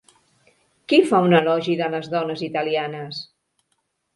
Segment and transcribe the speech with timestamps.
[0.93, 3.21] Qui fa un elogi de les dones italianes?